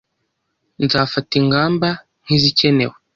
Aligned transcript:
Nzafata 0.83 1.31
ingamba 1.41 1.87
nkizikenewe. 2.23 2.95